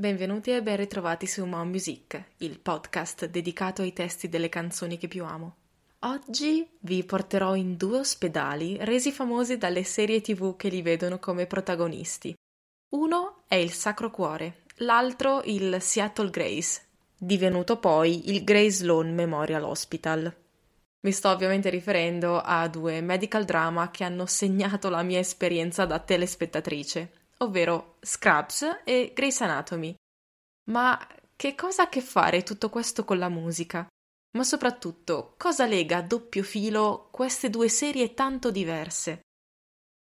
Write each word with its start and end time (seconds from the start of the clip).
Benvenuti 0.00 0.52
e 0.52 0.62
ben 0.62 0.76
ritrovati 0.76 1.26
su 1.26 1.44
Mom 1.44 1.70
Music, 1.70 2.22
il 2.36 2.60
podcast 2.60 3.26
dedicato 3.26 3.82
ai 3.82 3.92
testi 3.92 4.28
delle 4.28 4.48
canzoni 4.48 4.96
che 4.96 5.08
più 5.08 5.24
amo. 5.24 5.56
Oggi 6.02 6.64
vi 6.82 7.02
porterò 7.02 7.56
in 7.56 7.76
due 7.76 7.98
ospedali 7.98 8.76
resi 8.82 9.10
famosi 9.10 9.58
dalle 9.58 9.82
serie 9.82 10.20
tv 10.20 10.54
che 10.54 10.68
li 10.68 10.82
vedono 10.82 11.18
come 11.18 11.46
protagonisti. 11.46 12.32
Uno 12.90 13.42
è 13.48 13.56
il 13.56 13.72
Sacro 13.72 14.12
Cuore, 14.12 14.58
l'altro 14.76 15.42
il 15.46 15.78
Seattle 15.80 16.30
Grace, 16.30 16.80
divenuto 17.16 17.78
poi 17.78 18.30
il 18.30 18.44
Grace 18.44 18.70
Sloan 18.70 19.12
Memorial 19.12 19.64
Hospital. 19.64 20.32
Mi 21.00 21.10
sto 21.10 21.28
ovviamente 21.28 21.70
riferendo 21.70 22.40
a 22.40 22.68
due 22.68 23.00
medical 23.00 23.44
drama 23.44 23.90
che 23.90 24.04
hanno 24.04 24.26
segnato 24.26 24.90
la 24.90 25.02
mia 25.02 25.18
esperienza 25.18 25.86
da 25.86 25.98
telespettatrice, 25.98 27.10
ovvero 27.38 27.96
Scrubs 28.00 28.80
e 28.84 29.12
Grey's 29.14 29.40
Anatomy. 29.40 29.94
Ma 30.70 30.98
che 31.36 31.54
cosa 31.54 31.82
ha 31.82 31.84
a 31.86 31.88
che 31.88 32.00
fare 32.00 32.42
tutto 32.42 32.68
questo 32.68 33.04
con 33.04 33.18
la 33.18 33.28
musica? 33.28 33.86
Ma 34.36 34.44
soprattutto, 34.44 35.34
cosa 35.38 35.66
lega 35.66 35.98
a 35.98 36.02
doppio 36.02 36.42
filo 36.42 37.08
queste 37.10 37.48
due 37.48 37.68
serie 37.68 38.14
tanto 38.14 38.50
diverse? 38.50 39.20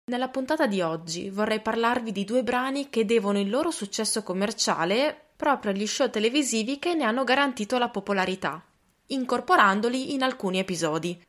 Nella 0.10 0.30
puntata 0.30 0.66
di 0.66 0.82
oggi 0.82 1.30
vorrei 1.30 1.62
parlarvi 1.62 2.12
di 2.12 2.26
due 2.26 2.44
brani 2.44 2.90
che 2.90 3.06
devono 3.06 3.40
il 3.40 3.50
loro 3.50 3.70
successo 3.70 4.24
commerciale 4.24 5.28
proprio 5.36 5.72
agli 5.72 5.86
show 5.88 6.10
televisivi 6.10 6.80
che 6.80 6.96
ne 6.96 7.04
hanno 7.04 7.24
garantito 7.24 7.78
la 7.78 7.90
popolarità, 7.90 8.62
incorporandoli 9.08 10.14
in 10.14 10.24
alcuni 10.24 10.60
episodi. 10.60 11.22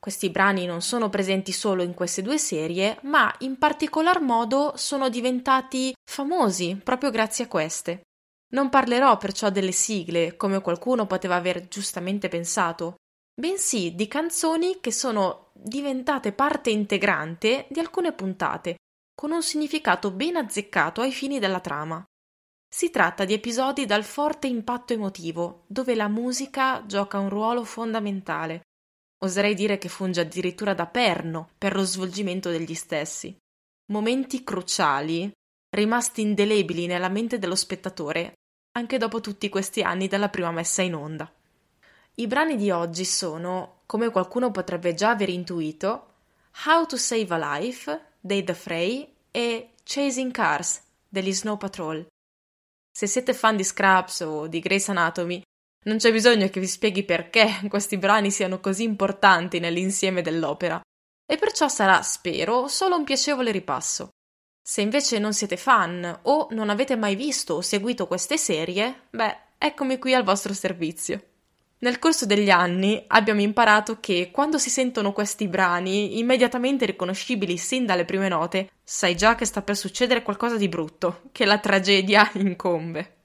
Questi 0.00 0.30
brani 0.30 0.64
non 0.64 0.80
sono 0.80 1.08
presenti 1.08 1.50
solo 1.50 1.82
in 1.82 1.92
queste 1.92 2.22
due 2.22 2.38
serie, 2.38 2.98
ma 3.02 3.34
in 3.40 3.58
particolar 3.58 4.20
modo 4.20 4.72
sono 4.76 5.08
diventati 5.08 5.92
famosi 6.08 6.80
proprio 6.82 7.10
grazie 7.10 7.44
a 7.44 7.48
queste. 7.48 8.02
Non 8.50 8.68
parlerò 8.68 9.18
perciò 9.18 9.50
delle 9.50 9.72
sigle, 9.72 10.36
come 10.36 10.60
qualcuno 10.60 11.06
poteva 11.06 11.34
aver 11.34 11.68
giustamente 11.68 12.28
pensato, 12.28 12.94
bensì 13.38 13.94
di 13.94 14.08
canzoni 14.08 14.78
che 14.80 14.92
sono 14.92 15.50
diventate 15.52 16.32
parte 16.32 16.70
integrante 16.70 17.66
di 17.68 17.80
alcune 17.80 18.12
puntate, 18.12 18.76
con 19.14 19.32
un 19.32 19.42
significato 19.42 20.12
ben 20.12 20.36
azzeccato 20.36 21.00
ai 21.00 21.12
fini 21.12 21.38
della 21.40 21.60
trama. 21.60 22.02
Si 22.70 22.90
tratta 22.90 23.24
di 23.24 23.32
episodi 23.32 23.84
dal 23.84 24.04
forte 24.04 24.46
impatto 24.46 24.92
emotivo, 24.92 25.64
dove 25.66 25.94
la 25.94 26.08
musica 26.08 26.84
gioca 26.86 27.18
un 27.18 27.28
ruolo 27.28 27.64
fondamentale. 27.64 28.62
Oserei 29.20 29.54
dire 29.54 29.78
che 29.78 29.88
funge 29.88 30.20
addirittura 30.20 30.74
da 30.74 30.86
perno 30.86 31.50
per 31.58 31.74
lo 31.74 31.82
svolgimento 31.84 32.50
degli 32.50 32.74
stessi. 32.74 33.36
Momenti 33.92 34.44
cruciali, 34.44 35.30
rimasti 35.70 36.20
indelebili 36.20 36.86
nella 36.86 37.08
mente 37.08 37.38
dello 37.38 37.56
spettatore, 37.56 38.34
anche 38.76 38.98
dopo 38.98 39.20
tutti 39.20 39.48
questi 39.48 39.82
anni 39.82 40.06
dalla 40.06 40.28
prima 40.28 40.50
messa 40.50 40.82
in 40.82 40.94
onda. 40.94 41.30
I 42.14 42.26
brani 42.26 42.56
di 42.56 42.70
oggi 42.70 43.04
sono, 43.04 43.80
come 43.86 44.10
qualcuno 44.10 44.50
potrebbe 44.50 44.94
già 44.94 45.10
aver 45.10 45.28
intuito, 45.28 46.14
How 46.66 46.86
to 46.86 46.96
Save 46.96 47.34
a 47.34 47.58
Life 47.58 48.06
dei 48.20 48.44
The 48.44 48.54
Fray 48.54 49.14
e 49.30 49.70
Chasing 49.84 50.32
Cars 50.32 50.82
degli 51.08 51.32
Snow 51.32 51.56
Patrol. 51.56 52.06
Se 52.90 53.06
siete 53.06 53.34
fan 53.34 53.56
di 53.56 53.64
Scraps 53.64 54.20
o 54.20 54.48
di 54.48 54.58
Grey's 54.58 54.88
Anatomy, 54.88 55.40
non 55.84 55.98
c'è 55.98 56.12
bisogno 56.12 56.48
che 56.48 56.60
vi 56.60 56.66
spieghi 56.66 57.04
perché 57.04 57.60
questi 57.68 57.96
brani 57.96 58.30
siano 58.30 58.60
così 58.60 58.82
importanti 58.82 59.58
nell'insieme 59.58 60.22
dell'opera, 60.22 60.80
e 61.30 61.36
perciò 61.36 61.68
sarà, 61.68 62.02
spero, 62.02 62.68
solo 62.68 62.96
un 62.96 63.04
piacevole 63.04 63.50
ripasso. 63.50 64.10
Se 64.62 64.80
invece 64.80 65.18
non 65.18 65.32
siete 65.32 65.56
fan 65.56 66.20
o 66.22 66.48
non 66.50 66.68
avete 66.68 66.96
mai 66.96 67.14
visto 67.14 67.54
o 67.54 67.60
seguito 67.60 68.06
queste 68.06 68.36
serie, 68.36 69.02
beh, 69.10 69.36
eccomi 69.58 69.98
qui 69.98 70.14
al 70.14 70.24
vostro 70.24 70.52
servizio. 70.52 71.22
Nel 71.80 71.98
corso 71.98 72.26
degli 72.26 72.50
anni 72.50 73.04
abbiamo 73.06 73.40
imparato 73.40 74.00
che 74.00 74.30
quando 74.32 74.58
si 74.58 74.68
sentono 74.68 75.12
questi 75.12 75.48
brani, 75.48 76.18
immediatamente 76.18 76.86
riconoscibili 76.86 77.56
sin 77.56 77.86
dalle 77.86 78.04
prime 78.04 78.28
note, 78.28 78.70
sai 78.82 79.16
già 79.16 79.36
che 79.36 79.44
sta 79.44 79.62
per 79.62 79.76
succedere 79.76 80.22
qualcosa 80.22 80.56
di 80.56 80.68
brutto, 80.68 81.22
che 81.30 81.44
la 81.44 81.58
tragedia 81.58 82.28
incombe. 82.34 83.17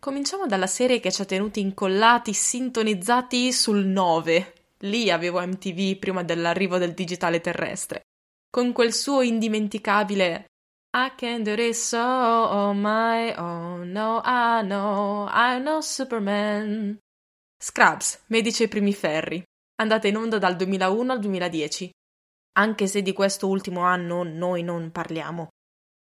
Cominciamo 0.00 0.46
dalla 0.46 0.66
serie 0.66 0.98
che 0.98 1.12
ci 1.12 1.20
ha 1.20 1.26
tenuti 1.26 1.60
incollati, 1.60 2.32
sintonizzati 2.32 3.52
sul 3.52 3.84
9. 3.84 4.54
Lì 4.78 5.10
avevo 5.10 5.46
MTV 5.46 5.98
prima 5.98 6.22
dell'arrivo 6.22 6.78
del 6.78 6.94
digitale 6.94 7.42
terrestre. 7.42 8.00
Con 8.48 8.72
quel 8.72 8.94
suo 8.94 9.20
indimenticabile 9.20 10.46
I 10.96 11.12
can 11.14 11.42
do 11.42 11.54
this 11.54 11.92
all 11.92 12.50
on 12.50 12.80
my 12.80 13.34
own, 13.36 13.90
no, 13.90 14.22
I 14.24 14.62
know, 14.62 15.28
I'm 15.28 15.64
no 15.64 15.82
Superman. 15.82 16.96
Scrubs, 17.62 18.22
Medici 18.28 18.62
ai 18.62 18.68
primi 18.68 18.94
ferri, 18.94 19.44
andata 19.82 20.08
in 20.08 20.16
onda 20.16 20.38
dal 20.38 20.56
2001 20.56 21.12
al 21.12 21.18
2010, 21.20 21.90
anche 22.58 22.86
se 22.86 23.02
di 23.02 23.12
questo 23.12 23.48
ultimo 23.48 23.82
anno 23.82 24.22
noi 24.22 24.62
non 24.62 24.90
parliamo. 24.90 25.50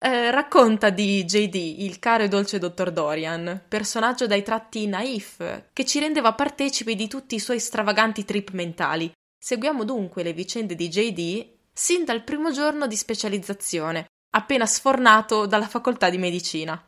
Eh, 0.01 0.31
racconta 0.31 0.91
di 0.91 1.25
JD, 1.25 1.55
il 1.81 1.99
caro 1.99 2.23
e 2.23 2.29
dolce 2.29 2.61
dottor 2.61 2.93
Dorian, 2.93 3.65
personaggio 3.67 4.29
dai 4.29 4.45
tratti 4.45 4.87
naif, 4.87 5.65
che 5.73 5.85
ci 5.85 5.99
rendeva 5.99 6.35
partecipi 6.35 6.95
di 6.95 7.09
tutti 7.09 7.35
i 7.35 7.41
suoi 7.41 7.59
stravaganti 7.59 8.25
trip 8.25 8.51
mentali. 8.53 9.11
Seguiamo 9.37 9.85
dunque 9.85 10.23
le 10.23 10.33
vicende 10.33 10.77
di 10.77 10.89
JD 10.89 11.57
sin 11.73 12.05
dal 12.05 12.23
primo 12.23 12.53
giorno 12.53 12.87
di 12.87 12.95
specializzazione, 12.95 14.07
appena 14.37 14.67
sfornato 14.67 15.47
dalla 15.47 15.67
facoltà 15.67 16.11
di 16.11 16.19
medicina. 16.19 16.81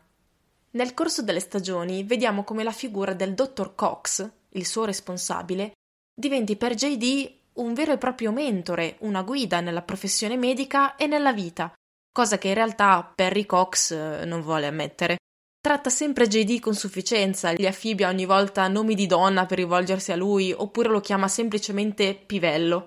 Nel 0.73 0.95
corso 0.95 1.23
delle 1.23 1.41
stagioni 1.41 2.05
vediamo 2.05 2.45
come 2.45 2.63
la 2.63 2.71
figura 2.71 3.13
del 3.13 3.35
dottor 3.35 3.75
Cox, 3.75 4.29
il 4.51 4.65
suo 4.65 4.85
responsabile, 4.85 5.73
diventi 6.15 6.55
per 6.55 6.75
JD 6.75 7.39
un 7.55 7.75
vero 7.75 7.93
e 7.93 7.99
proprio 7.99 8.31
mentore, 8.31 8.99
una 9.01 9.23
guida 9.23 9.61
nella 9.61 9.83
professione 9.83 10.37
medica 10.37 10.95
e 10.95 11.09
nella 11.09 11.33
vita, 11.33 11.73
cosa 12.13 12.39
che 12.39 12.49
in 12.49 12.55
realtà 12.55 13.13
Perry 13.15 13.47
Cox 13.47 13.93
eh, 13.93 14.25
non 14.25 14.43
vuole 14.43 14.67
ammettere. 14.67 15.19
Tratta 15.61 15.91
sempre 15.91 16.27
JD 16.27 16.59
con 16.59 16.75
sufficienza, 16.75 17.53
gli 17.53 17.67
affibbia 17.67 18.09
ogni 18.09 18.25
volta 18.25 18.67
nomi 18.69 18.95
di 18.95 19.07
donna 19.07 19.45
per 19.45 19.59
rivolgersi 19.59 20.11
a 20.11 20.17
lui, 20.17 20.53
oppure 20.53 20.89
lo 20.89 21.01
chiama 21.01 21.29
semplicemente 21.29 22.15
Pivello. 22.15 22.87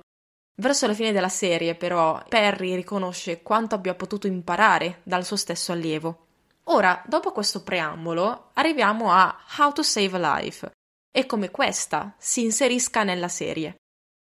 Verso 0.55 0.87
la 0.87 0.93
fine 0.93 1.11
della 1.11 1.29
serie, 1.29 1.75
però, 1.75 2.23
Perry 2.27 2.75
riconosce 2.75 3.43
quanto 3.43 3.75
abbia 3.75 3.93
potuto 3.93 4.25
imparare 4.27 5.01
dal 5.03 5.23
suo 5.23 5.35
stesso 5.35 5.71
allievo. 5.71 6.25
Ora, 6.65 7.03
dopo 7.05 7.31
questo 7.31 7.61
preambolo, 7.61 8.49
arriviamo 8.53 9.11
a 9.11 9.35
How 9.57 9.71
to 9.71 9.83
Save 9.83 10.17
a 10.17 10.37
Life, 10.37 10.71
e 11.11 11.25
come 11.27 11.51
questa 11.51 12.15
si 12.17 12.43
inserisca 12.43 13.03
nella 13.03 13.27
serie. 13.27 13.75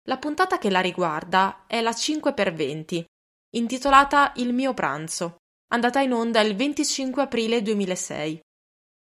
La 0.07 0.17
puntata 0.17 0.57
che 0.57 0.71
la 0.71 0.79
riguarda 0.79 1.65
è 1.67 1.79
la 1.79 1.91
5x20, 1.91 3.03
intitolata 3.53 4.31
Il 4.35 4.53
mio 4.53 4.73
pranzo, 4.73 5.37
andata 5.73 5.99
in 5.99 6.13
onda 6.13 6.39
il 6.41 6.55
25 6.55 7.23
aprile 7.23 7.61
2006. 7.61 8.39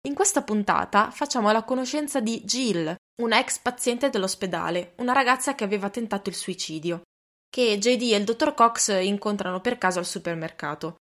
In 0.08 0.14
questa 0.14 0.44
puntata 0.44 1.12
facciamo 1.12 1.52
la 1.52 1.64
conoscenza 1.64 2.20
di 2.20 2.42
Jill, 2.44 2.96
una 3.22 3.40
ex 3.40 3.60
paziente 3.60 4.10
dell'ospedale, 4.10 4.94
una 4.98 5.14
ragazza 5.14 5.56
che 5.56 5.64
aveva 5.64 5.90
tentato 5.90 6.30
il 6.30 6.36
suicidio, 6.36 7.02
che 7.50 7.78
JD 7.78 8.14
e 8.14 8.16
il 8.16 8.24
dottor 8.24 8.54
Cox 8.54 9.02
incontrano 9.04 9.62
per 9.62 9.78
caso 9.78 10.00
al 10.00 10.06
supermercato. 10.06 10.96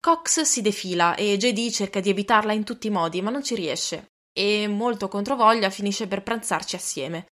Cox 0.00 0.42
si 0.42 0.60
defila 0.60 1.14
e 1.14 1.36
JD 1.36 1.70
cerca 1.70 2.00
di 2.00 2.10
evitarla 2.10 2.52
in 2.52 2.64
tutti 2.64 2.88
i 2.88 2.90
modi, 2.90 3.22
ma 3.22 3.30
non 3.30 3.42
ci 3.42 3.54
riesce 3.54 4.06
e, 4.36 4.66
molto 4.68 5.08
controvoglia, 5.08 5.70
finisce 5.70 6.06
per 6.06 6.22
pranzarci 6.22 6.76
assieme. 6.76 7.26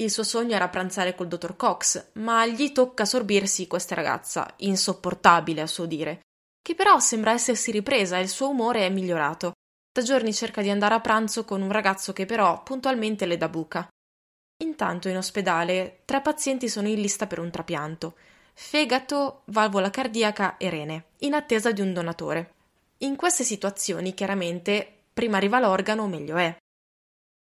Il 0.00 0.10
suo 0.10 0.22
sogno 0.22 0.54
era 0.54 0.68
pranzare 0.68 1.14
col 1.14 1.28
dottor 1.28 1.56
Cox, 1.56 2.10
ma 2.14 2.46
gli 2.46 2.72
tocca 2.72 3.04
sorbirsi 3.04 3.66
questa 3.66 3.94
ragazza, 3.94 4.52
insopportabile 4.58 5.60
a 5.60 5.66
suo 5.66 5.86
dire, 5.86 6.20
che 6.62 6.74
però 6.74 6.98
sembra 6.98 7.32
essersi 7.32 7.70
ripresa 7.70 8.18
e 8.18 8.22
il 8.22 8.28
suo 8.28 8.50
umore 8.50 8.86
è 8.86 8.90
migliorato. 8.90 9.52
Da 9.92 10.02
giorni 10.02 10.32
cerca 10.32 10.62
di 10.62 10.70
andare 10.70 10.94
a 10.94 11.00
pranzo 11.00 11.44
con 11.44 11.62
un 11.62 11.72
ragazzo 11.72 12.12
che 12.12 12.26
però 12.26 12.62
puntualmente 12.62 13.26
le 13.26 13.36
dà 13.36 13.48
buca. 13.48 13.88
Intanto 14.62 15.08
in 15.08 15.16
ospedale 15.16 16.02
tre 16.04 16.20
pazienti 16.20 16.68
sono 16.68 16.88
in 16.88 17.00
lista 17.00 17.26
per 17.26 17.38
un 17.40 17.50
trapianto 17.50 18.14
fegato, 18.60 19.42
valvola 19.46 19.88
cardiaca 19.88 20.56
e 20.56 20.68
rene, 20.68 21.04
in 21.18 21.34
attesa 21.34 21.70
di 21.70 21.80
un 21.80 21.92
donatore. 21.92 22.54
In 22.98 23.14
queste 23.14 23.44
situazioni, 23.44 24.14
chiaramente, 24.14 25.04
prima 25.14 25.36
arriva 25.36 25.60
l'organo, 25.60 26.08
meglio 26.08 26.36
è. 26.36 26.56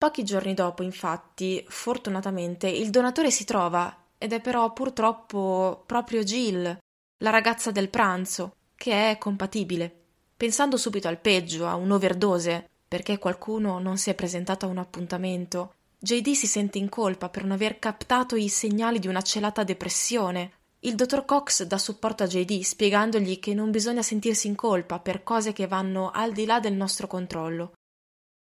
Pochi 0.04 0.22
giorni 0.22 0.52
dopo, 0.52 0.82
infatti, 0.82 1.64
fortunatamente, 1.66 2.68
il 2.68 2.90
donatore 2.90 3.30
si 3.30 3.46
trova 3.46 4.04
ed 4.18 4.34
è 4.34 4.40
però 4.42 4.70
purtroppo 4.74 5.82
proprio 5.86 6.22
Jill, 6.22 6.76
la 7.22 7.30
ragazza 7.30 7.70
del 7.70 7.88
pranzo, 7.88 8.56
che 8.76 9.12
è 9.12 9.16
compatibile. 9.16 10.02
Pensando 10.36 10.76
subito 10.76 11.08
al 11.08 11.16
peggio, 11.16 11.66
a 11.66 11.76
un'overdose, 11.76 12.68
perché 12.86 13.18
qualcuno 13.18 13.78
non 13.78 13.96
si 13.96 14.10
è 14.10 14.14
presentato 14.14 14.66
a 14.66 14.68
un 14.68 14.76
appuntamento, 14.76 15.76
JD 16.00 16.32
si 16.32 16.46
sente 16.46 16.76
in 16.76 16.90
colpa 16.90 17.30
per 17.30 17.44
non 17.44 17.52
aver 17.52 17.78
captato 17.78 18.36
i 18.36 18.50
segnali 18.50 18.98
di 18.98 19.08
una 19.08 19.22
celata 19.22 19.64
depressione 19.64 20.52
Il 20.80 20.96
dottor 20.96 21.24
Cox 21.24 21.62
dà 21.62 21.78
supporto 21.78 22.24
a 22.24 22.26
JD 22.26 22.60
spiegandogli 22.60 23.38
che 23.38 23.54
non 23.54 23.70
bisogna 23.70 24.02
sentirsi 24.02 24.48
in 24.48 24.54
colpa 24.54 24.98
per 24.98 25.22
cose 25.22 25.54
che 25.54 25.66
vanno 25.66 26.10
al 26.10 26.32
di 26.32 26.44
là 26.44 26.60
del 26.60 26.74
nostro 26.74 27.06
controllo, 27.06 27.72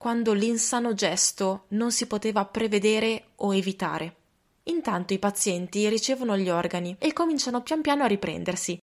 quando 0.03 0.33
l'insano 0.33 0.95
gesto 0.95 1.67
non 1.69 1.93
si 1.93 2.09
poteva 2.09 2.45
prevedere 2.45 3.27
o 3.37 3.55
evitare. 3.55 4.17
Intanto 4.65 5.13
i 5.13 5.21
pazienti 5.21 5.89
ricevono 5.89 6.37
gli 6.37 6.51
organi 6.51 6.97
e 6.99 7.13
cominciano 7.13 7.63
pian 7.63 7.83
piano 7.83 8.03
a 8.03 8.09
riprendersi. 8.09 8.77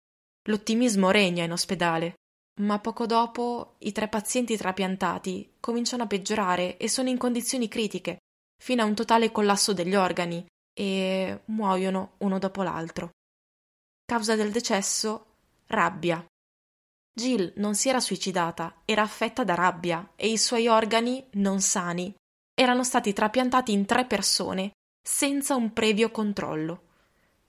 L'ottimismo 0.51 1.11
regna 1.11 1.43
in 1.43 1.53
ospedale, 1.53 2.17
ma 2.61 2.81
poco 2.81 3.07
dopo 3.07 3.77
i 3.79 3.93
tre 3.93 4.09
pazienti 4.09 4.59
trapiantati 4.59 5.55
cominciano 5.59 6.03
a 6.03 6.07
peggiorare 6.07 6.77
e 6.77 6.87
sono 6.87 7.09
in 7.09 7.17
condizioni 7.17 7.67
critiche, 7.67 8.19
fino 8.63 8.83
a 8.83 8.85
un 8.85 8.95
totale 8.95 9.33
collasso 9.33 9.73
degli 9.73 9.95
organi 9.95 10.45
e 10.79 11.41
muoiono 11.47 12.17
uno 12.19 12.39
dopo 12.39 12.63
l'altro. 12.63 13.09
Causa 14.05 14.37
del 14.37 14.51
decesso? 14.53 15.25
Rabbia. 15.69 16.23
Jill 17.19 17.55
non 17.57 17.75
si 17.75 17.89
era 17.89 17.99
suicidata, 17.99 18.83
era 18.85 19.01
affetta 19.01 19.43
da 19.43 19.55
rabbia 19.55 20.11
e 20.17 20.29
i 20.29 20.37
suoi 20.37 20.69
organi, 20.69 21.27
non 21.33 21.63
sani, 21.63 22.15
erano 22.55 22.85
stati 22.85 23.15
trapiantati 23.15 23.73
in 23.73 23.87
tre 23.87 24.05
persone 24.05 24.73
senza 25.03 25.55
un 25.55 25.73
previo 25.73 26.11
controllo. 26.11 26.83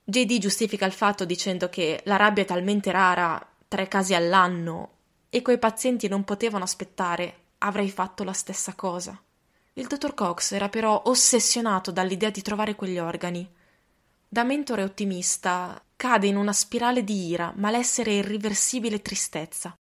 JD 0.05 0.37
giustifica 0.37 0.85
il 0.85 0.93
fatto 0.93 1.25
dicendo 1.25 1.67
che 1.67 1.99
la 2.05 2.15
rabbia 2.15 2.43
è 2.43 2.45
talmente 2.45 2.91
rara, 2.93 3.45
tre 3.67 3.89
casi 3.89 4.13
all'anno, 4.13 4.91
e 5.29 5.41
quei 5.41 5.59
pazienti 5.59 6.07
non 6.07 6.23
potevano 6.23 6.63
aspettare, 6.63 7.39
avrei 7.57 7.89
fatto 7.89 8.23
la 8.23 8.31
stessa 8.31 8.73
cosa. 8.73 9.21
Il 9.73 9.87
dottor 9.87 10.13
Cox 10.13 10.53
era 10.53 10.69
però 10.69 11.01
ossessionato 11.07 11.91
dall'idea 11.91 12.29
di 12.29 12.41
trovare 12.41 12.75
quegli 12.75 12.99
organi. 12.99 13.45
Da 14.29 14.45
mentore 14.45 14.83
ottimista, 14.83 15.81
cade 15.97 16.27
in 16.27 16.37
una 16.37 16.53
spirale 16.53 17.03
di 17.03 17.27
ira, 17.27 17.51
malessere 17.55 18.11
e 18.11 18.17
irriversibile 18.17 19.01
tristezza. 19.01 19.73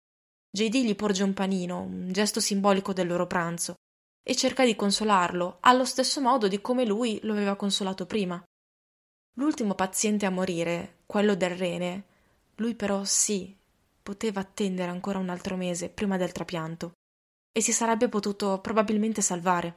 JD 0.49 0.77
gli 0.77 0.95
porge 0.95 1.25
un 1.25 1.35
panino, 1.35 1.81
un 1.81 2.13
gesto 2.13 2.39
simbolico 2.39 2.93
del 2.93 3.09
loro 3.09 3.27
pranzo, 3.27 3.75
e 4.23 4.37
cerca 4.37 4.65
di 4.65 4.77
consolarlo, 4.77 5.59
allo 5.61 5.85
stesso 5.85 6.21
modo 6.21 6.47
di 6.47 6.61
come 6.61 6.87
lui 6.87 7.19
lo 7.25 7.33
aveva 7.33 7.57
consolato 7.57 8.07
prima. 8.07 8.43
L'ultimo 9.39 9.75
paziente 9.75 10.25
a 10.25 10.31
morire, 10.31 10.99
quello 11.05 11.35
del 11.35 11.57
rene, 11.57 12.05
lui 12.57 12.77
però 12.77 13.03
sì, 13.05 13.55
poteva 14.01 14.41
attendere 14.41 14.93
ancora 14.93 15.19
un 15.19 15.29
altro 15.29 15.57
mese 15.57 15.89
prima 15.89 16.17
del 16.17 16.31
trapianto, 16.31 16.93
e 17.53 17.61
si 17.61 17.73
sarebbe 17.73 18.09
potuto 18.09 18.61
probabilmente 18.61 19.21
salvare. 19.21 19.75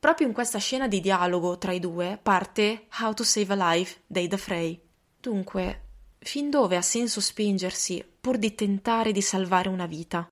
Proprio 0.00 0.26
in 0.26 0.32
questa 0.32 0.58
scena 0.58 0.88
di 0.88 1.00
dialogo 1.00 1.56
tra 1.58 1.70
i 1.70 1.78
due 1.78 2.18
parte 2.20 2.88
How 2.98 3.14
to 3.14 3.22
Save 3.22 3.52
a 3.52 3.72
Life 3.72 4.00
dei 4.08 4.26
The 4.26 4.36
Fray. 4.36 4.90
Dunque, 5.22 5.82
fin 6.18 6.50
dove 6.50 6.74
ha 6.74 6.82
senso 6.82 7.20
spingersi 7.20 8.04
pur 8.20 8.38
di 8.38 8.56
tentare 8.56 9.12
di 9.12 9.22
salvare 9.22 9.68
una 9.68 9.86
vita? 9.86 10.26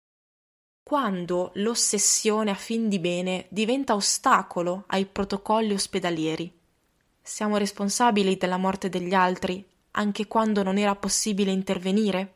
Quando 0.82 1.52
l'ossessione 1.54 2.50
a 2.50 2.56
fin 2.56 2.88
di 2.88 2.98
bene 2.98 3.46
diventa 3.50 3.94
ostacolo 3.94 4.82
ai 4.88 5.06
protocolli 5.06 5.74
ospedalieri? 5.74 6.52
Siamo 7.22 7.56
responsabili 7.56 8.36
della 8.36 8.56
morte 8.56 8.88
degli 8.88 9.14
altri 9.14 9.64
anche 9.92 10.26
quando 10.26 10.64
non 10.64 10.76
era 10.76 10.96
possibile 10.96 11.52
intervenire? 11.52 12.34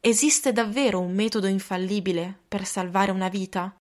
Esiste 0.00 0.54
davvero 0.54 1.00
un 1.00 1.12
metodo 1.12 1.48
infallibile 1.48 2.34
per 2.48 2.64
salvare 2.64 3.10
una 3.10 3.28
vita? 3.28 3.76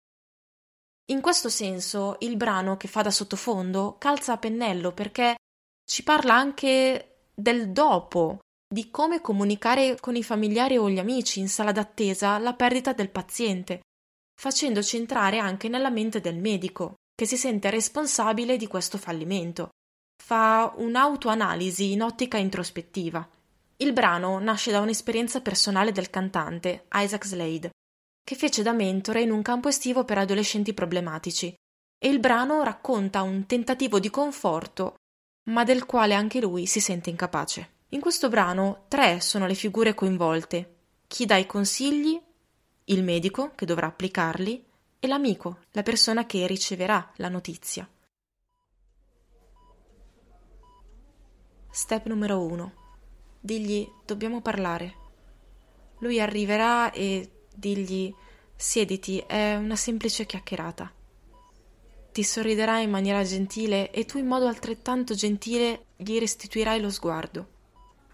In 1.06 1.22
questo 1.22 1.48
senso, 1.48 2.18
il 2.20 2.36
brano 2.36 2.76
che 2.76 2.90
fa 2.90 3.02
da 3.02 3.12
sottofondo 3.12 3.96
calza 3.98 4.34
a 4.34 4.38
pennello 4.38 4.92
perché 4.92 5.38
ci 5.86 6.04
parla 6.04 6.34
anche 6.34 7.09
del 7.40 7.72
dopo, 7.72 8.40
di 8.68 8.92
come 8.92 9.22
comunicare 9.22 9.98
con 10.00 10.16
i 10.16 10.24
familiari 10.24 10.78
o 10.78 10.90
gli 10.90 11.00
amici 11.00 11.40
in 11.40 11.48
sala 11.48 11.72
d'attesa 11.72 12.38
la 12.38 12.54
perdita 12.54 12.92
del 12.94 13.10
paziente, 13.10 13.82
facendoci 14.40 14.98
entrare 14.98 15.40
anche 15.40 15.70
nella 15.70 15.90
mente 15.90 16.20
del 16.20 16.38
medico, 16.38 16.96
che 17.16 17.26
si 17.26 17.38
sente 17.38 17.70
responsabile 17.70 18.58
di 18.58 18.68
questo 18.68 18.98
fallimento. 18.98 19.70
Fa 20.22 20.74
un'autoanalisi 20.76 21.94
in 21.94 22.02
ottica 22.02 22.38
introspettiva. 22.38 23.28
Il 23.78 23.94
brano 23.94 24.38
nasce 24.40 24.72
da 24.72 24.82
un'esperienza 24.82 25.42
personale 25.42 25.94
del 25.94 26.10
cantante, 26.10 26.88
Isaac 26.94 27.26
Slade, 27.26 27.70
che 28.22 28.36
fece 28.36 28.62
da 28.62 28.74
mentore 28.74 29.22
in 29.22 29.32
un 29.32 29.42
campo 29.42 29.70
estivo 29.70 30.04
per 30.04 30.18
adolescenti 30.18 30.74
problematici, 30.74 31.54
e 31.98 32.10
il 32.10 32.20
brano 32.20 32.64
racconta 32.64 33.22
un 33.22 33.46
tentativo 33.46 34.00
di 34.00 34.10
conforto 34.10 34.96
ma 35.50 35.64
del 35.64 35.86
quale 35.86 36.14
anche 36.14 36.40
lui 36.40 36.66
si 36.66 36.80
sente 36.80 37.10
incapace. 37.10 37.78
In 37.90 38.00
questo 38.00 38.30
brano 38.30 38.86
tre 38.88 39.20
sono 39.20 39.48
le 39.48 39.56
figure 39.56 39.94
coinvolte: 39.94 40.76
chi 41.08 41.26
dà 41.26 41.38
i 41.38 41.46
consigli, 41.46 42.20
il 42.86 43.04
medico 43.04 43.52
che 43.56 43.66
dovrà 43.66 43.88
applicarli 43.88 44.66
e 45.00 45.08
l'amico, 45.08 45.60
la 45.72 45.84
persona 45.84 46.26
che 46.26 46.46
riceverà 46.48 47.12
la 47.18 47.30
notizia. 47.30 47.88
Step 51.72 52.06
numero 52.08 52.44
1. 52.44 52.74
Digli 53.40 53.88
dobbiamo 54.06 54.42
parlare. 54.42 54.96
Lui 56.00 56.20
arriverà 56.20 56.92
e 56.92 57.46
digli 57.54 58.14
siediti, 58.56 59.20
è 59.20 59.56
una 59.56 59.76
semplice 59.76 60.26
chiacchierata 60.26 60.94
ti 62.20 62.26
sorriderà 62.26 62.82
in 62.82 62.90
maniera 62.90 63.24
gentile 63.24 63.92
e 63.92 64.04
tu 64.04 64.18
in 64.18 64.28
modo 64.28 64.46
altrettanto 64.46 65.14
gentile 65.14 65.86
gli 65.96 66.20
restituirai 66.20 66.82
lo 66.82 66.90
sguardo. 66.90 67.48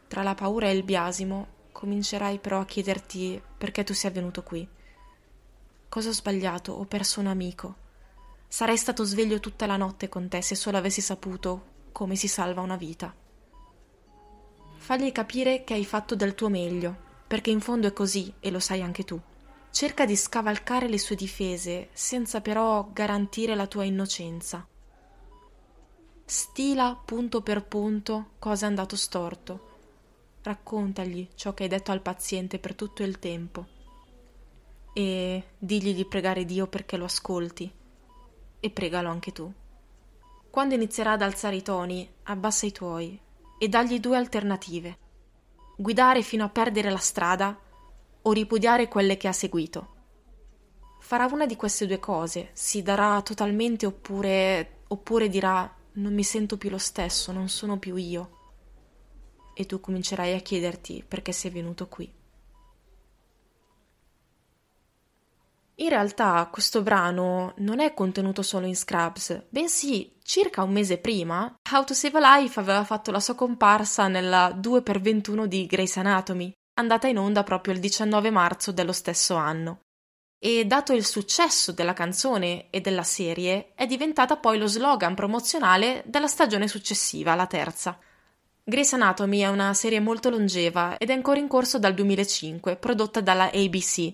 Tra 0.07 0.21
la 0.21 0.35
paura 0.35 0.67
e 0.67 0.75
il 0.75 0.83
biasimo 0.83 1.47
comincerai 1.71 2.37
però 2.37 2.59
a 2.59 2.65
chiederti 2.65 3.41
perché 3.57 3.83
tu 3.83 3.95
sia 3.95 4.11
venuto 4.11 4.43
qui. 4.43 4.67
Cosa 5.89 6.09
ho 6.09 6.13
sbagliato? 6.13 6.73
Ho 6.73 6.85
perso 6.85 7.19
un 7.19 7.25
amico. 7.25 7.75
Sarei 8.47 8.77
stato 8.77 9.03
sveglio 9.05 9.39
tutta 9.39 9.65
la 9.65 9.75
notte 9.75 10.07
con 10.07 10.27
te 10.27 10.43
se 10.43 10.53
solo 10.53 10.77
avessi 10.77 11.01
saputo 11.01 11.63
come 11.91 12.15
si 12.15 12.27
salva 12.27 12.61
una 12.61 12.77
vita. 12.77 13.11
Fagli 14.75 15.11
capire 15.11 15.63
che 15.63 15.73
hai 15.73 15.83
fatto 15.83 16.15
del 16.15 16.35
tuo 16.35 16.49
meglio, 16.49 16.95
perché 17.25 17.49
in 17.49 17.59
fondo 17.59 17.87
è 17.87 17.93
così 17.93 18.31
e 18.39 18.51
lo 18.51 18.59
sai 18.59 18.83
anche 18.83 19.03
tu. 19.03 19.19
Cerca 19.75 20.05
di 20.05 20.15
scavalcare 20.15 20.87
le 20.87 20.97
sue 20.97 21.17
difese 21.17 21.89
senza 21.91 22.39
però 22.39 22.87
garantire 22.93 23.55
la 23.55 23.67
tua 23.67 23.83
innocenza. 23.83 24.65
Stila 26.23 26.97
punto 27.03 27.41
per 27.41 27.65
punto 27.65 28.29
cosa 28.39 28.67
è 28.67 28.69
andato 28.69 28.95
storto. 28.95 29.67
Raccontagli 30.43 31.27
ciò 31.35 31.53
che 31.53 31.63
hai 31.63 31.69
detto 31.69 31.91
al 31.91 31.99
paziente 31.99 32.57
per 32.57 32.73
tutto 32.73 33.03
il 33.03 33.19
tempo 33.19 33.65
e 34.93 35.43
digli 35.57 35.93
di 35.93 36.05
pregare 36.05 36.45
Dio 36.45 36.67
perché 36.67 36.95
lo 36.95 37.03
ascolti 37.03 37.69
e 38.61 38.69
pregalo 38.69 39.09
anche 39.09 39.33
tu. 39.33 39.51
Quando 40.49 40.73
inizierà 40.73 41.11
ad 41.11 41.21
alzare 41.21 41.57
i 41.57 41.61
toni, 41.61 42.09
abbassa 42.23 42.65
i 42.65 42.71
tuoi 42.71 43.19
e 43.57 43.67
dagli 43.67 43.99
due 43.99 44.15
alternative. 44.15 44.97
Guidare 45.75 46.21
fino 46.21 46.45
a 46.45 46.49
perdere 46.49 46.89
la 46.89 46.97
strada 46.97 47.59
o 48.27 48.31
ripudiare 48.31 48.87
quelle 48.87 49.17
che 49.17 49.27
ha 49.27 49.33
seguito. 49.33 49.93
Farà 50.99 51.25
una 51.31 51.45
di 51.45 51.55
queste 51.55 51.85
due 51.85 51.99
cose, 51.99 52.49
si 52.53 52.81
darà 52.81 53.21
totalmente 53.21 53.85
oppure, 53.85 54.83
oppure 54.87 55.29
dirà 55.29 55.71
non 55.93 56.13
mi 56.13 56.23
sento 56.23 56.57
più 56.57 56.69
lo 56.69 56.77
stesso, 56.77 57.31
non 57.31 57.47
sono 57.47 57.77
più 57.77 57.95
io. 57.95 58.29
E 59.53 59.65
tu 59.65 59.79
comincerai 59.79 60.33
a 60.33 60.39
chiederti 60.39 61.05
perché 61.07 61.31
sei 61.31 61.51
venuto 61.51 61.87
qui. 61.87 62.11
In 65.79 65.89
realtà 65.89 66.47
questo 66.51 66.81
brano 66.81 67.53
non 67.57 67.81
è 67.81 67.93
contenuto 67.93 68.41
solo 68.41 68.65
in 68.65 68.77
Scrubs, 68.77 69.45
bensì 69.49 70.15
circa 70.23 70.63
un 70.63 70.71
mese 70.71 70.97
prima 70.97 71.53
How 71.69 71.83
to 71.83 71.93
Save 71.93 72.17
a 72.17 72.37
Life 72.39 72.57
aveva 72.59 72.85
fatto 72.85 73.11
la 73.11 73.19
sua 73.19 73.35
comparsa 73.35 74.07
nella 74.07 74.49
2x21 74.51 75.45
di 75.45 75.65
Grey's 75.65 75.97
Anatomy, 75.97 76.53
andata 76.75 77.07
in 77.07 77.17
onda 77.17 77.43
proprio 77.43 77.73
il 77.73 77.79
19 77.79 78.29
marzo 78.29 78.71
dello 78.71 78.91
stesso 78.91 79.35
anno. 79.35 79.79
E 80.37 80.65
dato 80.65 80.93
il 80.93 81.05
successo 81.05 81.71
della 81.71 81.93
canzone 81.93 82.67
e 82.69 82.81
della 82.81 83.03
serie, 83.03 83.71
è 83.75 83.85
diventata 83.85 84.37
poi 84.37 84.57
lo 84.57 84.67
slogan 84.67 85.15
promozionale 85.15 86.03
della 86.05 86.27
stagione 86.27 86.67
successiva, 86.67 87.35
la 87.35 87.47
terza. 87.47 87.97
Grey's 88.63 88.93
Anatomy 88.93 89.39
è 89.39 89.47
una 89.47 89.73
serie 89.73 89.99
molto 89.99 90.29
longeva 90.29 90.97
ed 90.97 91.09
è 91.09 91.13
ancora 91.13 91.39
in 91.39 91.47
corso 91.47 91.79
dal 91.79 91.93
2005, 91.93 92.75
prodotta 92.75 93.21
dalla 93.21 93.51
ABC. 93.51 94.13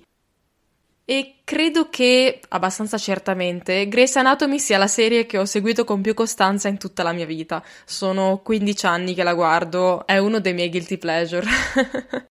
E 1.04 1.36
credo 1.44 1.90
che, 1.90 2.40
abbastanza 2.50 2.98
certamente, 2.98 3.88
Grey's 3.88 4.16
Anatomy 4.16 4.60
sia 4.60 4.78
la 4.78 4.88
serie 4.88 5.26
che 5.26 5.38
ho 5.38 5.46
seguito 5.46 5.84
con 5.84 6.02
più 6.02 6.14
costanza 6.14 6.68
in 6.68 6.78
tutta 6.78 7.04
la 7.04 7.12
mia 7.12 7.26
vita. 7.26 7.64
Sono 7.86 8.42
15 8.44 8.86
anni 8.86 9.14
che 9.14 9.24
la 9.24 9.34
guardo, 9.34 10.06
è 10.06 10.18
uno 10.18 10.40
dei 10.40 10.54
miei 10.54 10.70
guilty 10.70 10.98
pleasure. 10.98 11.48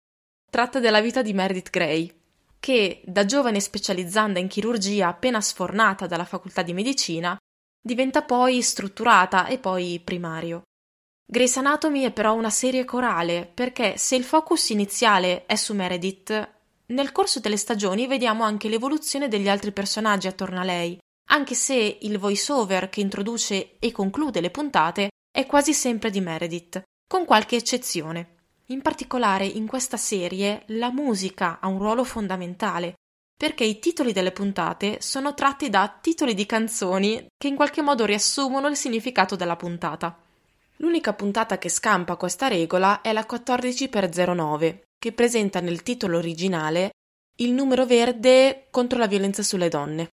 Tratta 0.50 0.81
della 0.81 1.02
vita 1.02 1.21
di 1.21 1.35
Meredith 1.35 1.69
Grey, 1.69 2.11
che, 2.59 3.02
da 3.05 3.26
giovane 3.26 3.61
specializzanda 3.61 4.38
in 4.38 4.49
chirurgia 4.49 5.09
appena 5.09 5.43
sfornata 5.43 6.07
dalla 6.07 6.25
facoltà 6.25 6.62
di 6.62 6.73
medicina, 6.73 7.37
diventa 7.81 8.23
poi 8.23 8.62
strutturata 8.62 9.47
e 9.47 9.59
poi 9.59 10.00
primario. 10.02 10.62
Grey's 11.31 11.59
Anatomy 11.59 12.05
è 12.05 12.12
però 12.12 12.33
una 12.33 12.49
serie 12.49 12.87
corale 12.87 13.50
perché 13.52 13.99
se 13.99 14.17
il 14.17 14.25
focus 14.25 14.71
iniziale 14.71 15.45
è 15.45 15.55
su 15.55 15.75
Meredith, 15.75 16.57
nel 16.87 17.12
corso 17.12 17.40
delle 17.40 17.59
stagioni 17.59 18.07
vediamo 18.07 18.43
anche 18.43 18.71
l'evoluzione 18.71 19.28
degli 19.28 19.50
altri 19.50 19.73
personaggi 19.73 20.28
attorno 20.28 20.61
a 20.61 20.64
lei, 20.64 20.99
anche 21.31 21.55
se 21.55 21.99
il 22.00 22.19
voiceover 22.19 22.88
che 22.88 23.00
introduce 23.00 23.78
e 23.78 23.93
conclude 23.93 24.40
le 24.40 24.50
puntate 24.50 25.11
è 25.31 25.45
quasi 25.45 25.75
sempre 25.75 26.09
di 26.09 26.23
Meredith, 26.23 26.83
con 27.07 27.26
qualche 27.26 27.57
eccezione. 27.57 28.38
In 28.71 28.83
particolare 28.83 29.47
in 29.47 29.67
questa 29.67 29.97
serie 29.97 30.65
la 30.67 30.93
musica 30.93 31.59
ha 31.59 31.69
un 31.69 31.79
ruolo 31.79 32.05
fondamentale, 32.05 32.97
perché 33.35 33.65
i 33.65 33.79
titoli 33.79 34.13
delle 34.13 34.31
puntate 34.31 34.99
sono 35.01 35.33
tratti 35.33 35.71
da 35.71 35.99
titoli 36.01 36.35
di 36.35 36.45
canzoni 36.45 37.29
che 37.35 37.49
in 37.49 37.57
qualche 37.57 37.81
modo 37.81 38.05
riassumono 38.05 38.69
il 38.69 38.77
significato 38.77 39.37
della 39.37 39.57
puntata. 39.57 40.19
L'unica 40.77 41.15
puntata 41.15 41.57
che 41.57 41.71
scampa 41.71 42.17
questa 42.17 42.49
regola 42.49 43.01
è 43.01 43.13
la 43.13 43.27
14x09, 43.29 44.81
che 44.99 45.13
presenta 45.13 45.61
nel 45.61 45.83
titolo 45.83 46.19
originale 46.19 46.91
il 47.37 47.53
numero 47.53 47.87
verde 47.87 48.67
contro 48.71 48.99
la 48.99 49.07
violenza 49.07 49.43
sulle 49.43 49.69
donne. 49.69 50.09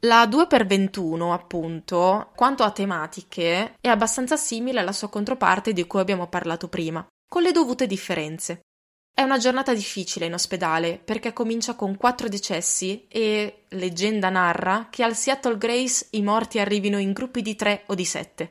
La 0.00 0.26
2x21, 0.26 1.32
appunto, 1.32 2.30
quanto 2.36 2.62
a 2.62 2.70
tematiche, 2.70 3.76
è 3.80 3.88
abbastanza 3.88 4.36
simile 4.36 4.80
alla 4.80 4.92
sua 4.92 5.08
controparte 5.08 5.72
di 5.72 5.86
cui 5.86 6.00
abbiamo 6.00 6.28
parlato 6.28 6.68
prima, 6.68 7.04
con 7.26 7.42
le 7.42 7.50
dovute 7.50 7.86
differenze. 7.86 8.60
È 9.10 9.22
una 9.22 9.38
giornata 9.38 9.72
difficile 9.72 10.26
in 10.26 10.34
ospedale 10.34 10.98
perché 11.02 11.32
comincia 11.32 11.74
con 11.74 11.96
quattro 11.96 12.28
decessi 12.28 13.06
e 13.08 13.64
leggenda 13.68 14.28
narra 14.28 14.88
che 14.90 15.02
al 15.02 15.16
Seattle 15.16 15.56
Grace 15.56 16.08
i 16.10 16.22
morti 16.22 16.58
arrivino 16.58 16.98
in 16.98 17.12
gruppi 17.12 17.40
di 17.40 17.56
tre 17.56 17.84
o 17.86 17.94
di 17.94 18.04
sette. 18.04 18.50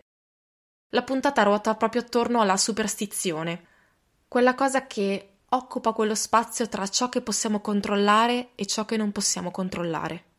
La 0.90 1.04
puntata 1.04 1.44
ruota 1.44 1.76
proprio 1.76 2.02
attorno 2.02 2.42
alla 2.42 2.58
superstizione, 2.58 3.68
quella 4.28 4.56
cosa 4.56 4.88
che 4.88 5.36
occupa 5.50 5.94
quello 5.94 6.16
spazio 6.16 6.68
tra 6.68 6.88
ciò 6.88 7.10
che 7.10 7.22
possiamo 7.22 7.62
controllare 7.62 8.50
e 8.56 8.66
ciò 8.66 8.86
che 8.86 8.98
non 8.98 9.12
possiamo 9.12 9.52
controllare. 9.52 10.35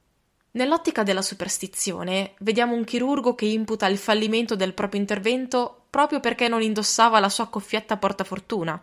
Nell'ottica 0.57 1.03
della 1.03 1.21
superstizione, 1.21 2.33
vediamo 2.39 2.75
un 2.75 2.85
chirurgo 2.85 3.35
che 3.35 3.45
imputa 3.45 3.87
il 3.89 3.99
fallimento 3.99 4.57
del 4.57 4.73
proprio 4.73 5.03
intervento 5.03 5.85
proprio 5.91 6.19
perché 6.19 6.49
non 6.49 6.63
indossava 6.63 7.21
la 7.21 7.29
sua 7.29 7.49
coffietta 7.49 7.99
portafortuna. 7.99 8.81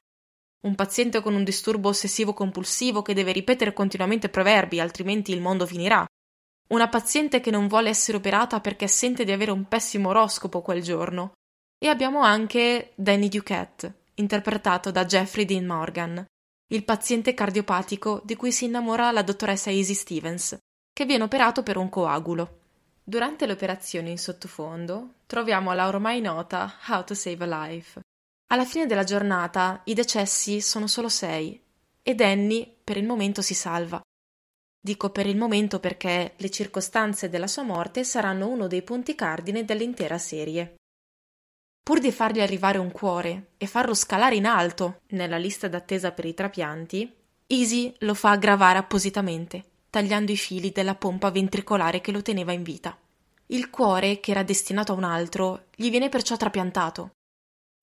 Un 0.67 0.75
paziente 0.75 1.19
con 1.21 1.33
un 1.33 1.43
disturbo 1.43 1.89
ossessivo 1.89 2.33
compulsivo 2.33 3.01
che 3.01 3.15
deve 3.15 3.31
ripetere 3.31 3.73
continuamente 3.73 4.29
proverbi, 4.29 4.79
altrimenti 4.79 5.31
il 5.31 5.41
mondo 5.41 5.65
finirà. 5.65 6.05
Una 6.69 6.87
paziente 6.89 7.39
che 7.39 7.49
non 7.49 7.67
vuole 7.67 7.89
essere 7.89 8.17
operata 8.17 8.61
perché 8.61 8.87
sente 8.87 9.25
di 9.25 9.31
avere 9.31 9.49
un 9.49 9.67
pessimo 9.67 10.09
oroscopo 10.09 10.61
quel 10.61 10.83
giorno. 10.83 11.31
E 11.83 11.87
abbiamo 11.87 12.21
anche 12.21 12.91
Danny 12.93 13.29
Duquette, 13.29 14.01
interpretato 14.15 14.91
da 14.91 15.05
Jeffrey 15.05 15.45
Dean 15.45 15.65
Morgan, 15.65 16.23
il 16.67 16.83
paziente 16.85 17.33
cardiopatico 17.33 18.21
di 18.23 18.35
cui 18.35 18.51
si 18.51 18.65
innamora 18.65 19.11
la 19.11 19.23
dottoressa 19.23 19.71
Easy 19.71 19.95
Stevens, 19.95 20.55
che 20.93 21.05
viene 21.05 21.23
operato 21.23 21.63
per 21.63 21.77
un 21.77 21.89
coagulo. 21.89 22.59
Durante 23.03 23.47
l'operazione 23.47 24.11
in 24.11 24.19
sottofondo 24.19 25.15
troviamo 25.25 25.73
la 25.73 25.87
ormai 25.87 26.21
nota 26.21 26.75
How 26.87 27.03
to 27.03 27.15
Save 27.15 27.43
a 27.43 27.67
Life. 27.67 27.99
Alla 28.51 28.65
fine 28.65 28.85
della 28.85 29.03
giornata 29.03 29.81
i 29.85 29.95
decessi 29.95 30.61
sono 30.61 30.85
solo 30.87 31.09
sei 31.09 31.59
e 32.01 32.15
Danny 32.15 32.77
per 32.83 32.97
il 32.97 33.05
momento 33.05 33.41
si 33.41 33.55
salva. 33.55 33.99
Dico 34.79 35.09
per 35.09 35.25
il 35.25 35.37
momento 35.37 35.79
perché 35.79 36.33
le 36.35 36.49
circostanze 36.51 37.29
della 37.29 37.47
sua 37.47 37.63
morte 37.63 38.03
saranno 38.03 38.47
uno 38.47 38.67
dei 38.67 38.83
punti 38.83 39.15
cardine 39.15 39.65
dell'intera 39.65 40.17
serie. 40.17 40.75
Pur 41.81 41.99
di 41.99 42.11
fargli 42.11 42.41
arrivare 42.41 42.77
un 42.77 42.91
cuore 42.91 43.53
e 43.57 43.65
farlo 43.65 43.93
scalare 43.93 44.35
in 44.35 44.45
alto 44.45 45.01
nella 45.09 45.37
lista 45.37 45.67
d'attesa 45.67 46.11
per 46.11 46.25
i 46.25 46.33
trapianti, 46.33 47.13
Easy 47.47 47.93
lo 47.99 48.13
fa 48.13 48.31
aggravare 48.31 48.77
appositamente, 48.77 49.71
tagliando 49.93 50.31
i 50.31 50.37
fili 50.37 50.71
della 50.71 50.95
pompa 50.95 51.29
ventricolare 51.29 52.01
che 52.01 52.11
lo 52.11 52.23
teneva 52.23 52.51
in 52.51 52.63
vita. 52.63 52.97
Il 53.45 53.69
cuore, 53.69 54.19
che 54.19 54.31
era 54.31 54.41
destinato 54.41 54.91
a 54.91 54.95
un 54.95 55.03
altro, 55.03 55.65
gli 55.75 55.91
viene 55.91 56.09
perciò 56.09 56.35
trapiantato. 56.35 57.11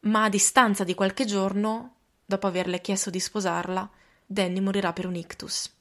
Ma 0.08 0.24
a 0.24 0.28
distanza 0.28 0.82
di 0.82 0.94
qualche 0.94 1.24
giorno, 1.24 1.98
dopo 2.26 2.48
averle 2.48 2.80
chiesto 2.80 3.10
di 3.10 3.20
sposarla, 3.20 3.88
Danny 4.26 4.58
morirà 4.58 4.92
per 4.92 5.06
un 5.06 5.14
ictus. 5.14 5.72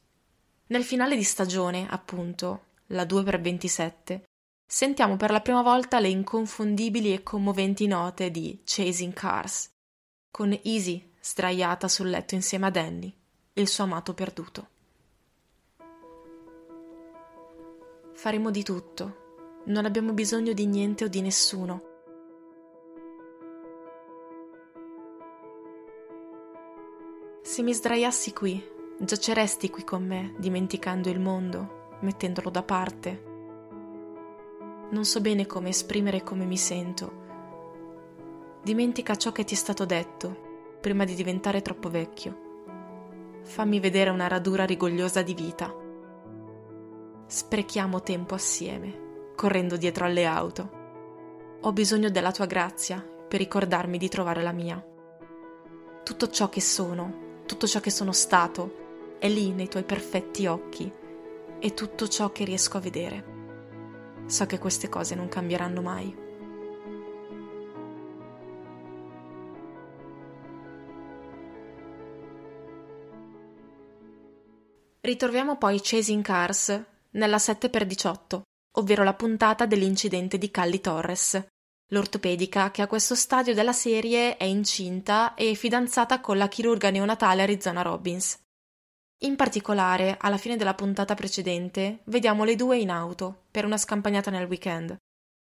Nel 0.68 0.84
finale 0.84 1.16
di 1.16 1.24
stagione, 1.24 1.88
appunto, 1.90 2.66
la 2.90 3.06
2 3.06 3.24
per 3.24 3.42
27, 3.42 4.26
sentiamo 4.68 5.18
per 5.18 5.32
la 5.32 5.42
prima 5.42 5.64
volta 5.64 6.00
le 6.00 6.10
inconfondibili 6.10 7.12
e 7.12 7.24
commoventi 7.24 7.88
note 7.88 8.30
di 8.30 8.62
Chasing 8.64 9.14
Cars, 9.14 9.72
con 10.30 10.56
Easy 10.62 11.12
sdraiata 11.20 11.88
sul 11.88 12.12
letto 12.12 12.36
insieme 12.36 12.68
a 12.68 12.70
Danny, 12.70 13.12
il 13.54 13.68
suo 13.68 13.86
amato 13.86 14.14
perduto. 14.14 14.78
Faremo 18.20 18.52
di 18.52 18.64
tutto, 18.64 19.62
non 19.68 19.86
abbiamo 19.86 20.12
bisogno 20.12 20.52
di 20.52 20.66
niente 20.66 21.06
o 21.06 21.08
di 21.08 21.22
nessuno. 21.22 21.84
Se 27.42 27.62
mi 27.62 27.74
sdraiassi 27.74 28.34
qui, 28.34 28.62
giaceresti 29.00 29.70
qui 29.70 29.86
con 29.86 30.06
me, 30.06 30.34
dimenticando 30.38 31.10
il 31.10 31.22
mondo, 31.22 31.98
mettendolo 32.02 32.50
da 32.50 32.62
parte 32.62 33.28
non 34.90 35.06
so 35.06 35.22
bene 35.22 35.46
come 35.46 35.70
esprimere 35.70 36.24
come 36.24 36.46
mi 36.46 36.58
sento. 36.58 37.12
Dimentica 38.64 39.16
ciò 39.16 39.32
che 39.32 39.44
ti 39.44 39.54
è 39.54 39.58
stato 39.58 39.86
detto, 39.86 40.76
prima 40.82 41.06
di 41.06 41.14
diventare 41.14 41.62
troppo 41.62 41.90
vecchio. 41.90 42.48
Fammi 43.44 43.80
vedere 43.80 44.10
una 44.10 44.28
radura 44.28 44.66
rigogliosa 44.66 45.22
di 45.22 45.36
vita. 45.36 45.79
Sprechiamo 47.32 48.02
tempo 48.02 48.34
assieme, 48.34 49.34
correndo 49.36 49.78
dietro 49.78 50.04
alle 50.04 50.26
auto. 50.26 51.58
Ho 51.62 51.72
bisogno 51.72 52.10
della 52.10 52.32
tua 52.32 52.48
grazia 52.48 53.00
per 53.00 53.38
ricordarmi 53.38 54.00
di 54.00 54.10
trovare 54.10 54.42
la 54.42 54.52
mia. 54.52 54.84
Tutto 56.04 56.28
ciò 56.30 56.50
che 56.50 56.60
sono, 56.60 57.44
tutto 57.46 57.68
ciò 57.68 57.82
che 57.82 57.92
sono 57.92 58.14
stato, 58.14 59.18
è 59.20 59.30
lì 59.30 59.52
nei 59.52 59.68
tuoi 59.68 59.84
perfetti 59.84 60.48
occhi 60.48 60.92
e 61.60 61.74
tutto 61.76 62.08
ciò 62.08 62.32
che 62.32 62.46
riesco 62.46 62.78
a 62.78 62.82
vedere. 62.82 63.26
So 64.26 64.48
che 64.48 64.58
queste 64.58 64.90
cose 64.90 65.14
non 65.14 65.30
cambieranno 65.30 65.84
mai. 65.84 66.18
Ritroviamo 75.02 75.58
poi 75.58 75.80
Chasing 75.80 76.24
Cars 76.24 76.89
nella 77.12 77.38
7x18, 77.38 78.42
ovvero 78.78 79.04
la 79.04 79.14
puntata 79.14 79.66
dell'incidente 79.66 80.38
di 80.38 80.52
Callie 80.52 80.82
Torres, 80.82 81.46
l'ortopedica 81.92 82.72
che 82.72 82.82
a 82.82 82.88
questo 82.88 83.16
stadio 83.16 83.54
della 83.54 83.74
serie 83.74 84.38
è 84.38 84.44
incinta 84.44 85.34
e 85.34 85.56
fidanzata 85.56 86.20
con 86.20 86.38
la 86.38 86.48
chirurga 86.48 86.90
neonatale 86.90 87.42
Arizona 87.42 87.82
Robbins. 87.82 88.40
In 89.24 89.36
particolare, 89.36 90.16
alla 90.20 90.38
fine 90.38 90.56
della 90.56 90.76
puntata 90.76 91.14
precedente, 91.14 92.00
vediamo 92.06 92.44
le 92.44 92.56
due 92.56 92.78
in 92.78 92.90
auto 92.90 93.44
per 93.52 93.66
una 93.66 93.78
scampagnata 93.78 94.32
nel 94.32 94.48
weekend. 94.48 94.96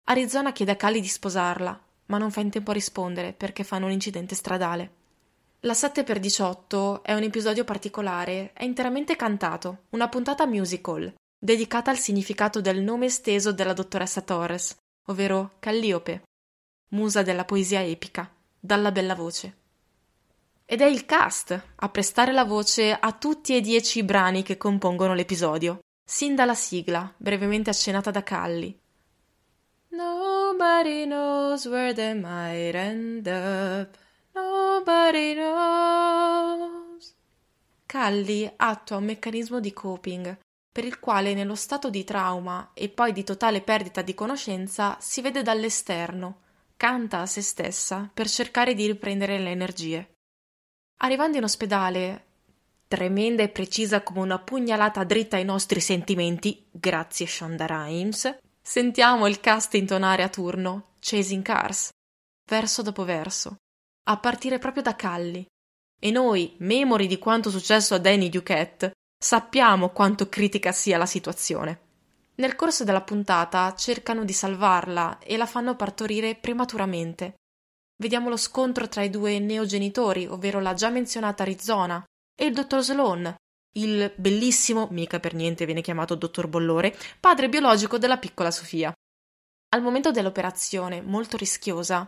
Arizona 0.09 0.51
chiede 0.51 0.71
a 0.71 0.75
Callie 0.75 0.99
di 0.99 1.07
sposarla, 1.07 1.79
ma 2.07 2.17
non 2.17 2.31
fa 2.31 2.41
in 2.41 2.49
tempo 2.49 2.71
a 2.71 2.73
rispondere 2.73 3.31
perché 3.31 3.63
fanno 3.63 3.85
un 3.85 3.91
incidente 3.91 4.35
stradale. 4.35 4.99
La 5.61 5.73
7x18 5.73 7.03
è 7.03 7.13
un 7.13 7.21
episodio 7.21 7.63
particolare, 7.63 8.51
è 8.53 8.63
interamente 8.63 9.15
cantato, 9.15 9.83
una 9.91 10.09
puntata 10.09 10.45
musical, 10.47 11.13
dedicata 11.43 11.89
al 11.89 11.97
significato 11.97 12.61
del 12.61 12.81
nome 12.81 13.07
esteso 13.07 13.51
della 13.51 13.73
dottoressa 13.73 14.21
Torres, 14.21 14.77
ovvero 15.07 15.55
Calliope, 15.57 16.21
musa 16.89 17.23
della 17.23 17.45
poesia 17.45 17.81
epica, 17.83 18.31
dalla 18.59 18.91
bella 18.91 19.15
voce. 19.15 19.57
Ed 20.65 20.81
è 20.81 20.85
il 20.85 21.07
cast 21.07 21.59
a 21.75 21.89
prestare 21.89 22.31
la 22.31 22.45
voce 22.45 22.93
a 22.93 23.11
tutti 23.13 23.55
e 23.55 23.61
dieci 23.61 23.99
i 23.99 24.03
brani 24.03 24.43
che 24.43 24.57
compongono 24.57 25.15
l'episodio, 25.15 25.79
sin 26.07 26.35
dalla 26.35 26.53
sigla, 26.53 27.11
brevemente 27.17 27.71
accennata 27.71 28.11
da 28.11 28.21
Calli. 28.21 28.79
Nobody 29.89 31.05
knows 31.05 31.65
where 31.65 31.91
they 31.93 32.13
might 32.13 32.75
end 32.75 33.25
up. 33.25 33.97
Nobody 34.33 35.33
knows. 35.33 37.15
Calli 37.87 38.49
attua 38.55 38.97
un 38.97 39.05
meccanismo 39.05 39.59
di 39.59 39.73
coping 39.73 40.37
per 40.71 40.85
il 40.85 40.99
quale 40.99 41.33
nello 41.33 41.55
stato 41.55 41.89
di 41.89 42.03
trauma 42.03 42.71
e 42.73 42.87
poi 42.87 43.11
di 43.11 43.23
totale 43.23 43.61
perdita 43.61 44.01
di 44.01 44.13
conoscenza 44.13 44.97
si 45.01 45.21
vede 45.21 45.41
dall'esterno, 45.41 46.41
canta 46.77 47.19
a 47.19 47.25
se 47.25 47.41
stessa 47.41 48.09
per 48.13 48.29
cercare 48.29 48.73
di 48.73 48.87
riprendere 48.87 49.37
le 49.37 49.51
energie. 49.51 50.13
Arrivando 51.01 51.37
in 51.37 51.43
ospedale, 51.43 52.25
tremenda 52.87 53.43
e 53.43 53.49
precisa 53.49 54.01
come 54.01 54.21
una 54.21 54.39
pugnalata 54.39 55.03
dritta 55.03 55.35
ai 55.35 55.43
nostri 55.43 55.81
sentimenti, 55.81 56.65
grazie 56.71 57.27
Shonda 57.27 57.65
Rhimes, 57.65 58.37
sentiamo 58.61 59.27
il 59.27 59.39
cast 59.39 59.73
intonare 59.73 60.23
a 60.23 60.29
turno 60.29 60.93
Chasing 60.99 61.43
Cars, 61.43 61.89
verso 62.47 62.81
dopo 62.81 63.03
verso, 63.03 63.57
a 64.03 64.17
partire 64.17 64.57
proprio 64.57 64.83
da 64.83 64.95
Calli. 64.95 65.45
E 65.99 66.11
noi, 66.11 66.55
memori 66.59 67.07
di 67.07 67.19
quanto 67.19 67.49
successo 67.49 67.93
a 67.95 67.97
Danny 67.97 68.29
Duquette, 68.29 68.93
sappiamo 69.23 69.89
quanto 69.89 70.27
critica 70.29 70.71
sia 70.71 70.97
la 70.97 71.05
situazione. 71.05 71.79
Nel 72.35 72.55
corso 72.55 72.83
della 72.83 73.03
puntata 73.03 73.75
cercano 73.75 74.25
di 74.25 74.33
salvarla 74.33 75.19
e 75.19 75.37
la 75.37 75.45
fanno 75.45 75.75
partorire 75.75 76.33
prematuramente. 76.33 77.35
Vediamo 77.97 78.29
lo 78.29 78.37
scontro 78.37 78.87
tra 78.87 79.03
i 79.03 79.11
due 79.11 79.37
neogenitori, 79.37 80.25
ovvero 80.25 80.59
la 80.59 80.73
già 80.73 80.89
menzionata 80.89 81.43
Arizona 81.43 82.03
e 82.35 82.45
il 82.45 82.53
dottor 82.53 82.81
Sloan, 82.81 83.35
il 83.73 84.11
bellissimo, 84.17 84.87
mica 84.89 85.19
per 85.19 85.35
niente 85.35 85.65
viene 85.65 85.81
chiamato 85.81 86.15
dottor 86.15 86.47
Bollore, 86.47 86.97
padre 87.19 87.47
biologico 87.47 87.99
della 87.99 88.17
piccola 88.17 88.49
Sofia. 88.49 88.91
Al 89.73 89.83
momento 89.83 90.09
dell'operazione, 90.09 91.01
molto 91.01 91.37
rischiosa, 91.37 92.07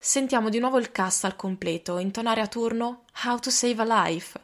sentiamo 0.00 0.48
di 0.48 0.60
nuovo 0.60 0.78
il 0.78 0.90
cast 0.92 1.24
al 1.24 1.36
completo 1.36 1.98
intonare 1.98 2.40
a 2.40 2.46
turno 2.48 3.04
How 3.26 3.38
to 3.38 3.50
Save 3.50 3.82
a 3.82 4.06
Life, 4.06 4.40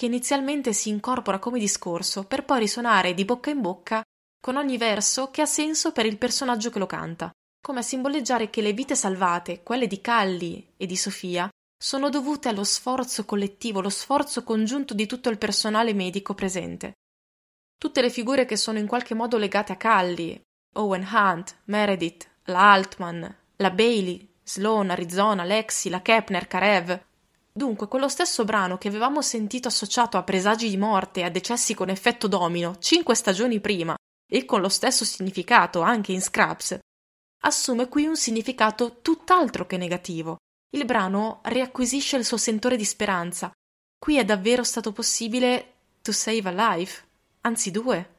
che 0.00 0.06
inizialmente 0.06 0.72
si 0.72 0.88
incorpora 0.88 1.38
come 1.38 1.58
discorso 1.58 2.24
per 2.24 2.46
poi 2.46 2.60
risuonare 2.60 3.12
di 3.12 3.26
bocca 3.26 3.50
in 3.50 3.60
bocca 3.60 4.02
con 4.40 4.56
ogni 4.56 4.78
verso 4.78 5.30
che 5.30 5.42
ha 5.42 5.46
senso 5.46 5.92
per 5.92 6.06
il 6.06 6.16
personaggio 6.16 6.70
che 6.70 6.78
lo 6.78 6.86
canta, 6.86 7.30
come 7.62 7.80
a 7.80 7.82
simboleggiare 7.82 8.48
che 8.48 8.62
le 8.62 8.72
vite 8.72 8.94
salvate, 8.94 9.62
quelle 9.62 9.86
di 9.86 10.00
Calli 10.00 10.72
e 10.78 10.86
di 10.86 10.96
Sofia, 10.96 11.50
sono 11.78 12.08
dovute 12.08 12.48
allo 12.48 12.64
sforzo 12.64 13.26
collettivo, 13.26 13.82
lo 13.82 13.90
sforzo 13.90 14.42
congiunto 14.42 14.94
di 14.94 15.04
tutto 15.04 15.28
il 15.28 15.36
personale 15.36 15.92
medico 15.92 16.32
presente. 16.32 16.94
Tutte 17.76 18.00
le 18.00 18.08
figure 18.08 18.46
che 18.46 18.56
sono 18.56 18.78
in 18.78 18.86
qualche 18.86 19.12
modo 19.12 19.36
legate 19.36 19.72
a 19.72 19.76
Calli, 19.76 20.40
Owen 20.76 21.06
Hunt, 21.12 21.58
Meredith, 21.64 22.26
la 22.44 22.72
Altman, 22.72 23.36
la 23.56 23.70
Bailey, 23.70 24.26
Sloan, 24.42 24.88
Arizona, 24.88 25.44
Lexi, 25.44 25.90
la 25.90 26.00
Kepner, 26.00 26.46
Karev. 26.46 27.08
Dunque, 27.60 27.88
quello 27.88 28.08
stesso 28.08 28.46
brano 28.46 28.78
che 28.78 28.88
avevamo 28.88 29.20
sentito 29.20 29.68
associato 29.68 30.16
a 30.16 30.22
presagi 30.22 30.70
di 30.70 30.78
morte 30.78 31.20
e 31.20 31.24
a 31.24 31.28
decessi 31.28 31.74
con 31.74 31.90
effetto 31.90 32.26
domino 32.26 32.78
cinque 32.78 33.14
stagioni 33.14 33.60
prima 33.60 33.94
e 34.26 34.46
con 34.46 34.62
lo 34.62 34.70
stesso 34.70 35.04
significato 35.04 35.82
anche 35.82 36.12
in 36.12 36.22
Scraps, 36.22 36.78
assume 37.42 37.86
qui 37.90 38.06
un 38.06 38.16
significato 38.16 39.00
tutt'altro 39.02 39.66
che 39.66 39.76
negativo, 39.76 40.38
il 40.70 40.86
brano 40.86 41.40
riacquisisce 41.42 42.16
il 42.16 42.24
suo 42.24 42.38
sentore 42.38 42.78
di 42.78 42.84
speranza. 42.86 43.50
Qui 43.98 44.16
è 44.16 44.24
davvero 44.24 44.64
stato 44.64 44.92
possibile 44.92 45.72
to 46.00 46.12
save 46.12 46.48
a 46.48 46.52
life, 46.52 47.04
anzi 47.42 47.70
due. 47.70 48.14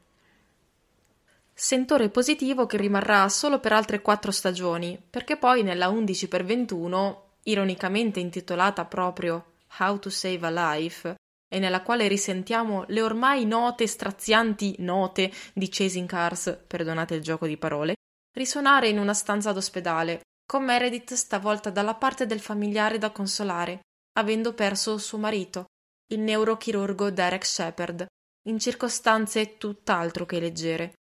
Sentore 1.52 2.10
positivo 2.10 2.66
che 2.66 2.76
rimarrà 2.76 3.28
solo 3.28 3.58
per 3.58 3.72
altre 3.72 4.02
quattro 4.02 4.30
stagioni, 4.30 5.02
perché 5.10 5.36
poi 5.36 5.64
nella 5.64 5.88
11 5.88 6.28
x 6.28 6.44
21, 6.44 7.31
ironicamente 7.44 8.20
intitolata 8.20 8.84
proprio 8.84 9.54
How 9.78 9.98
to 9.98 10.10
Save 10.10 10.46
a 10.46 10.74
Life, 10.74 11.14
e 11.52 11.58
nella 11.58 11.82
quale 11.82 12.08
risentiamo 12.08 12.84
le 12.88 13.02
ormai 13.02 13.44
note 13.44 13.86
strazianti 13.86 14.76
note 14.78 15.30
di 15.52 15.68
Chasing 15.68 16.08
Cars, 16.08 16.62
perdonate 16.66 17.14
il 17.14 17.22
gioco 17.22 17.46
di 17.46 17.58
parole, 17.58 17.94
risuonare 18.34 18.88
in 18.88 18.98
una 18.98 19.12
stanza 19.12 19.52
d'ospedale, 19.52 20.22
con 20.46 20.64
Meredith 20.64 21.12
stavolta 21.14 21.70
dalla 21.70 21.94
parte 21.94 22.26
del 22.26 22.40
familiare 22.40 22.98
da 22.98 23.10
consolare, 23.10 23.80
avendo 24.18 24.54
perso 24.54 24.96
suo 24.98 25.18
marito, 25.18 25.66
il 26.12 26.20
neurochirurgo 26.20 27.10
Derek 27.10 27.44
Shepard, 27.44 28.06
in 28.48 28.58
circostanze 28.58 29.56
tutt'altro 29.58 30.26
che 30.26 30.40
leggere. 30.40 30.94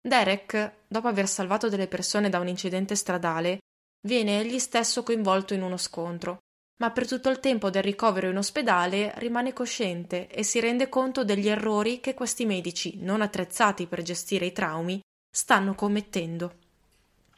Derek, 0.00 0.84
dopo 0.88 1.08
aver 1.08 1.28
salvato 1.28 1.68
delle 1.68 1.86
persone 1.86 2.28
da 2.28 2.38
un 2.38 2.48
incidente 2.48 2.96
stradale, 2.96 3.58
viene 4.06 4.40
egli 4.40 4.58
stesso 4.58 5.02
coinvolto 5.02 5.54
in 5.54 5.62
uno 5.62 5.76
scontro, 5.76 6.38
ma 6.80 6.90
per 6.90 7.06
tutto 7.06 7.28
il 7.28 7.40
tempo 7.40 7.70
del 7.70 7.82
ricovero 7.82 8.28
in 8.28 8.36
ospedale 8.36 9.12
rimane 9.16 9.52
cosciente 9.52 10.28
e 10.28 10.42
si 10.42 10.58
rende 10.58 10.88
conto 10.88 11.24
degli 11.24 11.48
errori 11.48 12.00
che 12.00 12.14
questi 12.14 12.44
medici, 12.44 12.98
non 12.98 13.22
attrezzati 13.22 13.86
per 13.86 14.02
gestire 14.02 14.46
i 14.46 14.52
traumi, 14.52 15.00
stanno 15.30 15.74
commettendo. 15.74 16.56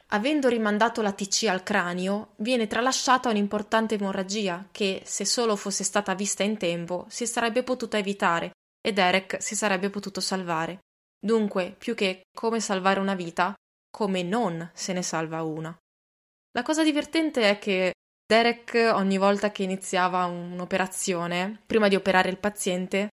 Avendo 0.08 0.48
rimandato 0.48 1.02
la 1.02 1.12
TC 1.12 1.44
al 1.48 1.62
cranio, 1.62 2.34
viene 2.36 2.66
tralasciata 2.66 3.28
un'importante 3.28 3.96
emorragia 3.96 4.68
che, 4.70 5.02
se 5.04 5.24
solo 5.24 5.56
fosse 5.56 5.84
stata 5.84 6.14
vista 6.14 6.42
in 6.42 6.56
tempo, 6.56 7.06
si 7.08 7.26
sarebbe 7.26 7.62
potuta 7.62 7.98
evitare 7.98 8.52
e 8.80 8.92
Derek 8.92 9.42
si 9.42 9.54
sarebbe 9.54 9.90
potuto 9.90 10.20
salvare. 10.20 10.78
Dunque, 11.18 11.74
più 11.76 11.94
che 11.94 12.22
come 12.34 12.60
salvare 12.60 13.00
una 13.00 13.14
vita, 13.14 13.54
come 13.90 14.22
non 14.22 14.70
se 14.72 14.92
ne 14.92 15.02
salva 15.02 15.42
una. 15.42 15.76
La 16.56 16.62
cosa 16.62 16.84
divertente 16.84 17.50
è 17.50 17.58
che 17.58 17.94
Derek, 18.24 18.92
ogni 18.94 19.18
volta 19.18 19.50
che 19.50 19.64
iniziava 19.64 20.24
un'operazione, 20.26 21.60
prima 21.66 21.88
di 21.88 21.96
operare 21.96 22.30
il 22.30 22.38
paziente, 22.38 23.08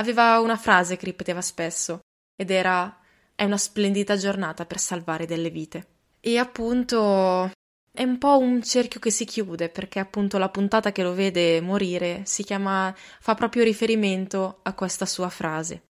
aveva 0.00 0.40
una 0.40 0.56
frase 0.56 0.96
che 0.96 1.04
ripeteva 1.04 1.40
spesso, 1.40 2.00
ed 2.34 2.50
era 2.50 2.98
È 3.34 3.44
una 3.44 3.56
splendida 3.56 4.16
giornata 4.16 4.66
per 4.66 4.78
salvare 4.78 5.24
delle 5.24 5.50
vite. 5.50 5.86
E 6.20 6.36
appunto 6.36 7.50
è 7.92 8.02
un 8.02 8.18
po' 8.18 8.38
un 8.38 8.60
cerchio 8.62 9.00
che 9.00 9.10
si 9.10 9.24
chiude 9.24 9.68
perché 9.68 9.98
appunto 9.98 10.36
la 10.36 10.50
puntata 10.50 10.92
che 10.92 11.02
lo 11.02 11.14
vede 11.14 11.60
morire 11.60 12.22
si 12.26 12.42
chiama 12.42 12.94
fa 12.96 13.34
proprio 13.34 13.62
riferimento 13.62 14.58
a 14.62 14.74
questa 14.74 15.06
sua 15.06 15.28
frase. 15.28 15.89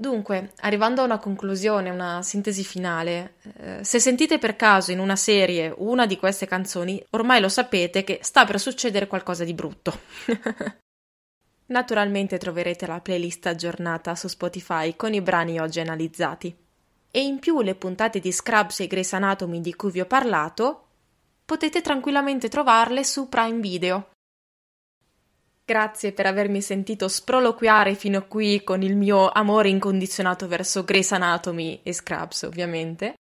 Dunque, 0.00 0.52
arrivando 0.60 1.02
a 1.02 1.04
una 1.04 1.18
conclusione, 1.18 1.90
una 1.90 2.22
sintesi 2.22 2.64
finale, 2.64 3.34
eh, 3.58 3.84
se 3.84 4.00
sentite 4.00 4.38
per 4.38 4.56
caso 4.56 4.92
in 4.92 4.98
una 4.98 5.14
serie 5.14 5.74
una 5.76 6.06
di 6.06 6.16
queste 6.16 6.46
canzoni, 6.46 7.04
ormai 7.10 7.38
lo 7.38 7.50
sapete 7.50 8.02
che 8.02 8.18
sta 8.22 8.46
per 8.46 8.58
succedere 8.58 9.06
qualcosa 9.06 9.44
di 9.44 9.52
brutto. 9.52 10.00
Naturalmente 11.66 12.38
troverete 12.38 12.86
la 12.86 13.00
playlist 13.00 13.44
aggiornata 13.44 14.14
su 14.14 14.26
Spotify 14.26 14.96
con 14.96 15.12
i 15.12 15.20
brani 15.20 15.60
oggi 15.60 15.80
analizzati 15.80 16.56
e 17.10 17.20
in 17.20 17.38
più 17.38 17.60
le 17.60 17.74
puntate 17.74 18.20
di 18.20 18.32
Scrubs 18.32 18.80
e 18.80 18.86
Grace 18.86 19.16
Anatomy 19.16 19.60
di 19.60 19.74
cui 19.74 19.90
vi 19.90 20.00
ho 20.00 20.06
parlato, 20.06 20.86
potete 21.44 21.82
tranquillamente 21.82 22.48
trovarle 22.48 23.04
su 23.04 23.28
Prime 23.28 23.60
Video. 23.60 24.08
Grazie 25.70 26.10
per 26.10 26.26
avermi 26.26 26.60
sentito 26.60 27.06
sproloquiare 27.06 27.94
fino 27.94 28.18
a 28.18 28.22
qui 28.22 28.64
con 28.64 28.82
il 28.82 28.96
mio 28.96 29.28
amore 29.28 29.68
incondizionato 29.68 30.48
verso 30.48 30.82
Grace 30.82 31.14
Anatomy 31.14 31.78
e 31.84 31.92
Scrubs, 31.92 32.42
ovviamente. 32.42 33.14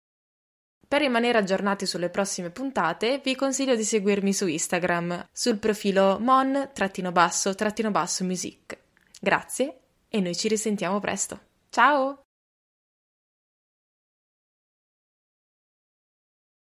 Per 0.89 0.99
rimanere 0.99 1.37
aggiornati 1.37 1.85
sulle 1.85 2.09
prossime 2.09 2.49
puntate, 2.49 3.21
vi 3.23 3.37
consiglio 3.37 3.77
di 3.77 3.85
seguirmi 3.85 4.33
su 4.33 4.47
Instagram, 4.47 5.27
sul 5.31 5.59
profilo 5.59 6.19
mon-basso-music. 6.19 8.79
Grazie 9.21 9.81
e 10.09 10.21
noi 10.23 10.35
ci 10.35 10.49
risentiamo 10.49 11.01
presto. 11.01 11.39
Ciao! 11.69 12.28